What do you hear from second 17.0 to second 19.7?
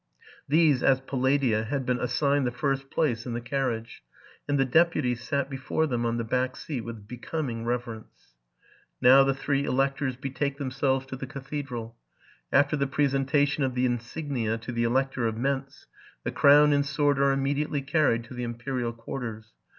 are immediately carried to the imperial quarters.